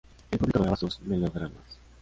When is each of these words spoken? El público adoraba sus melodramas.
El 0.31 0.39
público 0.39 0.57
adoraba 0.57 0.77
sus 0.77 0.99
melodramas. 1.01 1.77